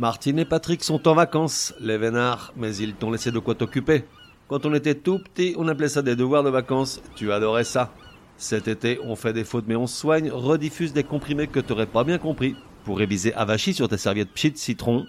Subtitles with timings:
[0.00, 4.04] Martine et Patrick sont en vacances, les vénards, mais ils t'ont laissé de quoi t'occuper.
[4.48, 7.02] Quand on était tout petit, on appelait ça des devoirs de vacances.
[7.16, 7.92] Tu adorais ça.
[8.38, 12.02] Cet été, on fait des fautes mais on soigne, rediffuse des comprimés que t'aurais pas
[12.02, 12.56] bien compris.
[12.86, 15.04] Pour réviser avachi sur tes serviettes pchit citron.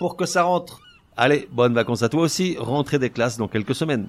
[0.00, 0.80] Pour que ça rentre.
[1.16, 4.08] Allez, bonnes vacances à toi aussi, rentrée des classes dans quelques semaines.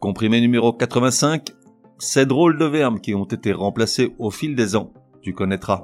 [0.00, 1.50] Comprimé numéro 85.
[2.00, 5.82] Ces drôles de verbes qui ont été remplacés au fil des ans tu connaîtras.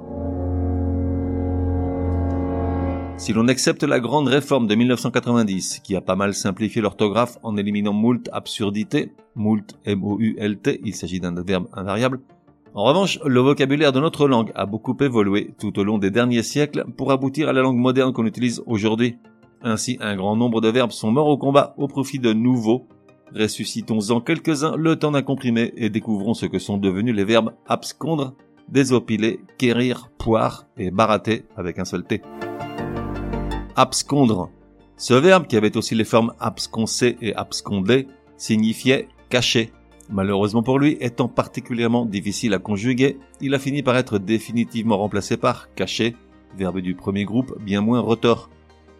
[3.17, 7.57] Si l'on accepte la grande réforme de 1990, qui a pas mal simplifié l'orthographe en
[7.57, 12.19] éliminant moult absurdités, moult M-O-U-L-T, il s'agit d'un verbe invariable,
[12.77, 16.43] en revanche, le vocabulaire de notre langue a beaucoup évolué tout au long des derniers
[16.43, 19.17] siècles pour aboutir à la langue moderne qu'on utilise aujourd'hui.
[19.63, 22.85] Ainsi, un grand nombre de verbes sont morts au combat au profit de nouveaux.
[23.35, 28.35] Ressuscitons-en quelques-uns le temps d'un comprimé et découvrons ce que sont devenus les verbes abscondre,
[28.69, 32.21] désopiler, quérir, poire et barater avec un seul T.
[33.75, 34.49] Abscondre.
[34.97, 39.71] Ce verbe, qui avait aussi les formes absconcer et absconder, signifiait cacher.
[40.09, 45.37] Malheureusement pour lui, étant particulièrement difficile à conjuguer, il a fini par être définitivement remplacé
[45.37, 46.15] par cacher,
[46.57, 48.49] verbe du premier groupe bien moins retors.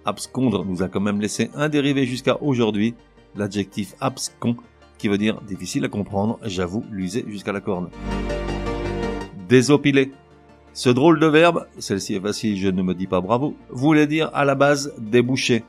[0.05, 2.93] Abscondre nous a quand même laissé un dérivé jusqu'à aujourd'hui,
[3.35, 4.57] l'adjectif abscon,
[4.97, 7.89] qui veut dire difficile à comprendre, j'avoue, l'user jusqu'à la corne
[9.47, 10.11] désopiler.
[10.73, 14.29] Ce drôle de verbe, celle-ci est facile, je ne me dis pas bravo, voulait dire
[14.33, 15.63] à la base déboucher.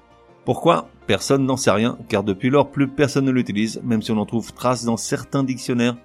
[0.44, 0.88] Pourquoi?
[1.06, 4.26] Personne n'en sait rien, car depuis lors plus personne ne l'utilise, même si on en
[4.26, 5.96] trouve trace dans certains dictionnaires,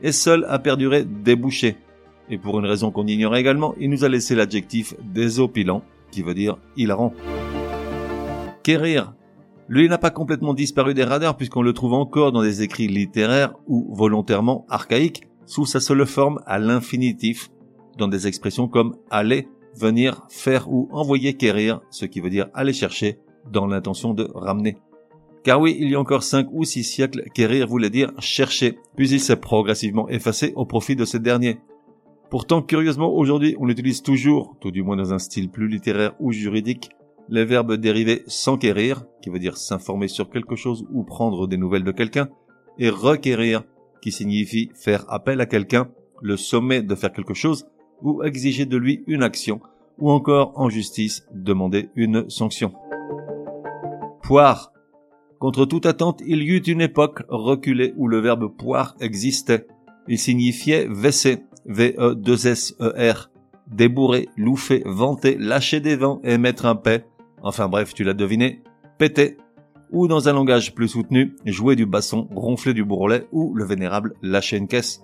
[0.00, 1.76] et seul a perduré déboucher.
[2.30, 6.34] Et pour une raison qu'on ignore également, il nous a laissé l'adjectif désopilant, qui veut
[6.34, 7.14] dire hilarant.
[8.62, 9.14] Quérir.
[9.68, 13.54] Lui n'a pas complètement disparu des radars puisqu'on le trouve encore dans des écrits littéraires
[13.66, 17.50] ou volontairement archaïques, sous sa seule forme à l'infinitif,
[17.98, 22.72] dans des expressions comme aller, venir, faire ou envoyer quérir, ce qui veut dire aller
[22.72, 23.18] chercher,
[23.50, 24.76] dans l'intention de ramener.
[25.42, 29.10] Car oui, il y a encore cinq ou six siècles, quérir voulait dire chercher, puis
[29.10, 31.58] il s'est progressivement effacé au profit de ce dernier.
[32.30, 36.32] Pourtant, curieusement, aujourd'hui, on utilise toujours, tout du moins dans un style plus littéraire ou
[36.32, 36.90] juridique,
[37.28, 41.84] les verbes dérivés s'enquérir, qui veut dire s'informer sur quelque chose ou prendre des nouvelles
[41.84, 42.28] de quelqu'un,
[42.78, 43.64] et requérir,
[44.02, 45.88] qui signifie faire appel à quelqu'un,
[46.20, 47.66] le sommet de faire quelque chose,
[48.02, 49.60] ou exiger de lui une action,
[49.98, 52.74] ou encore en justice demander une sanction.
[54.22, 54.72] Poire.
[55.38, 59.66] Contre toute attente, il y eut une époque reculée où le verbe poire existait.
[60.08, 63.30] Il signifiait vesser, V-E-2-S-E-R,
[63.68, 67.04] débourrer, louffer, vanter, lâcher des vents et mettre un paix.
[67.42, 68.62] Enfin bref, tu l'as deviné,
[68.98, 69.36] péter
[69.92, 74.14] ou dans un langage plus soutenu, jouer du basson, ronfler du bourrelet ou le vénérable
[74.22, 75.02] lâcher une caisse.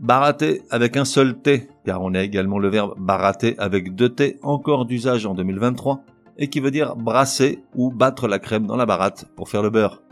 [0.00, 4.38] Barater avec un seul T, car on a également le verbe barater avec deux T
[4.42, 6.02] encore d'usage en 2023,
[6.36, 9.70] et qui veut dire brasser ou battre la crème dans la baratte pour faire le
[9.70, 10.02] beurre.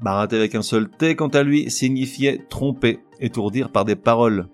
[0.00, 4.48] Barater avec un seul T, quant à lui, signifiait tromper, étourdir par des paroles.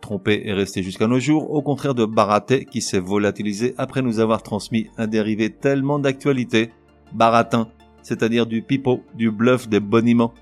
[0.00, 4.18] Tromper est resté jusqu'à nos jours, au contraire de barater qui s'est volatilisé après nous
[4.18, 6.70] avoir transmis un dérivé tellement d'actualité
[7.12, 7.68] baratin,
[8.02, 10.34] c'est-à-dire du pipeau, du bluff, des boniments,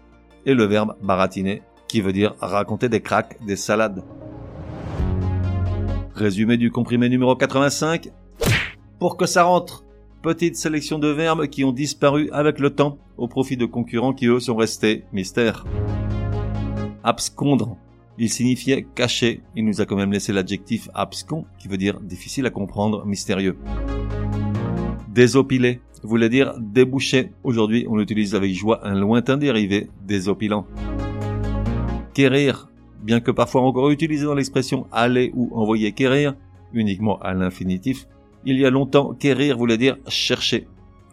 [0.46, 4.02] et le verbe baratiner, qui veut dire raconter des cracks, des salades.
[6.14, 8.10] Résumé du comprimé numéro 85.
[8.98, 9.84] Pour que ça rentre,
[10.22, 14.26] petite sélection de verbes qui ont disparu avec le temps au profit de concurrents qui
[14.26, 15.64] eux sont restés mystères.
[17.04, 17.76] Abscondre.
[18.18, 19.42] Il signifiait cacher.
[19.54, 23.56] Il nous a quand même laissé l'adjectif abscon qui veut dire difficile à comprendre, mystérieux.
[25.08, 27.32] Désopiler voulait dire déboucher.
[27.44, 30.66] Aujourd'hui, on utilise avec joie un lointain dérivé, désopilant.
[32.14, 32.68] Quérir,
[33.02, 36.34] bien que parfois encore utilisé dans l'expression aller ou envoyer quérir,
[36.72, 38.06] uniquement à l'infinitif,
[38.44, 40.66] il y a longtemps, quérir voulait dire chercher.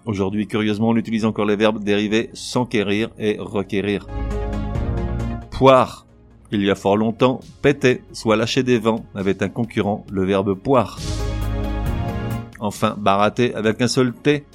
[0.06, 4.08] Aujourd'hui, curieusement, on utilise encore les verbes dérivés s'enquérir et requérir.
[5.52, 6.06] Poire.
[6.52, 10.54] Il y a fort longtemps, péter, soit lâcher des vents, avait un concurrent, le verbe
[10.54, 11.00] poire.
[12.60, 14.46] Enfin, barater avec un seul T,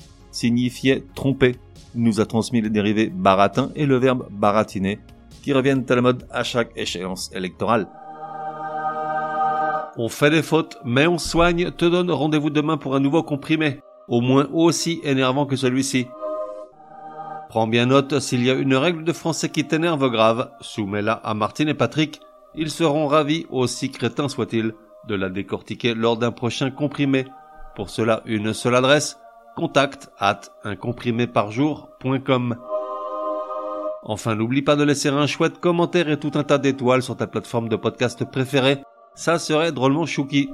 [0.40, 1.56] signifiait tromper.
[1.94, 4.98] Il nous a transmis les dérivés baratin et le verbe baratiner,
[5.42, 7.88] qui reviennent à la mode à chaque échéance électorale.
[9.96, 13.80] On fait des fautes, mais on soigne, te donne rendez-vous demain pour un nouveau comprimé,
[14.08, 16.06] au moins aussi énervant que celui-ci.
[17.48, 21.34] Prends bien note, s'il y a une règle de français qui t'énerve grave, soumets-la à
[21.34, 22.20] Martine et Patrick,
[22.54, 24.72] ils seront ravis, aussi crétins soient-ils,
[25.08, 27.26] de la décortiquer lors d'un prochain comprimé.
[27.74, 29.18] Pour cela, une seule adresse,
[29.56, 32.56] contact at uncompriméparjour.com.
[34.02, 37.26] Enfin, n'oublie pas de laisser un chouette commentaire et tout un tas d'étoiles sur ta
[37.26, 38.78] plateforme de podcast préférée.
[39.14, 40.50] Ça serait drôlement chouki.